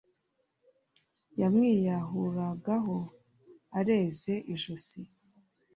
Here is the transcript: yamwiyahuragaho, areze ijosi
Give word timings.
yamwiyahuragaho, 1.39 2.97
areze 3.79 4.33
ijosi 4.53 4.99